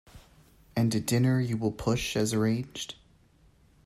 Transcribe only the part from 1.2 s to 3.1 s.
you will push, as arranged?